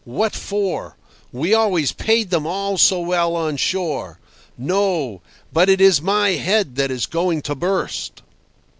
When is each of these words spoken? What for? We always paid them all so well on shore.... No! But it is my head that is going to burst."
What 0.03 0.33
for? 0.35 0.97
We 1.31 1.53
always 1.53 1.91
paid 1.91 2.31
them 2.31 2.47
all 2.47 2.79
so 2.79 2.99
well 2.99 3.35
on 3.35 3.55
shore.... 3.57 4.19
No! 4.57 5.21
But 5.53 5.69
it 5.69 5.79
is 5.79 6.01
my 6.01 6.29
head 6.29 6.75
that 6.77 6.89
is 6.89 7.05
going 7.05 7.43
to 7.43 7.53
burst." 7.53 8.23